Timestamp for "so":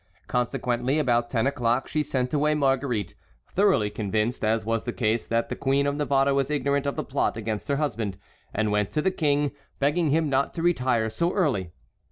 11.11-11.31